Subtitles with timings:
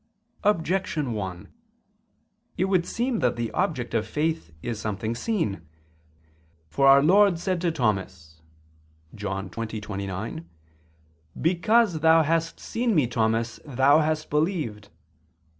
[0.43, 1.47] Objection 1:
[2.57, 5.61] It would seem that the object of faith is something seen.
[6.71, 8.41] For Our Lord said to Thomas
[9.13, 10.43] (John 20:29):
[11.39, 14.89] "Because thou hast seen Me, Thomas, thou hast believed."